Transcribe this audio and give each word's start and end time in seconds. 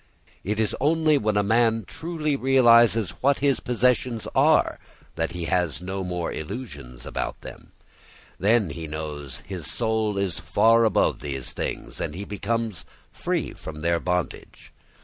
It 0.43 0.59
is 0.59 0.75
only 0.81 1.19
when 1.19 1.37
a 1.37 1.43
man 1.43 1.83
truly 1.85 2.35
realises 2.35 3.11
what 3.21 3.37
his 3.37 3.59
possessions 3.59 4.27
are 4.33 4.79
that 5.15 5.33
he 5.33 5.45
has 5.45 5.79
no 5.79 6.03
more 6.03 6.33
illusions 6.33 7.05
about 7.05 7.41
them; 7.41 7.71
then 8.39 8.71
he 8.71 8.87
knows 8.87 9.43
his 9.45 9.69
soul 9.69 10.17
is 10.17 10.39
far 10.39 10.85
above 10.85 11.19
these 11.19 11.53
things 11.53 12.01
and 12.01 12.15
he 12.15 12.25
becomes 12.25 12.83
free 13.11 13.53
from 13.53 13.81
their 13.81 13.99
bondage. 13.99 14.73